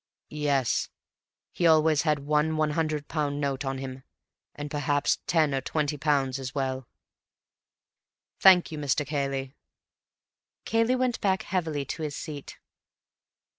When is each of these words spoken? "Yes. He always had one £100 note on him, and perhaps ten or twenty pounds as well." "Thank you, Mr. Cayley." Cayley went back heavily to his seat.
"Yes. 0.31 0.89
He 1.51 1.67
always 1.67 2.01
had 2.01 2.25
one 2.25 2.53
£100 2.53 3.33
note 3.37 3.63
on 3.63 3.77
him, 3.77 4.01
and 4.55 4.71
perhaps 4.71 5.19
ten 5.27 5.53
or 5.53 5.61
twenty 5.61 5.95
pounds 5.95 6.39
as 6.39 6.55
well." 6.55 6.87
"Thank 8.39 8.71
you, 8.71 8.79
Mr. 8.79 9.05
Cayley." 9.05 9.53
Cayley 10.65 10.95
went 10.95 11.21
back 11.21 11.43
heavily 11.43 11.85
to 11.85 12.01
his 12.01 12.15
seat. 12.15 12.57